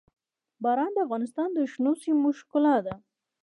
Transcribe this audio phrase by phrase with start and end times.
[0.63, 2.93] باران د افغانستان د شنو سیمو ښکلا ده.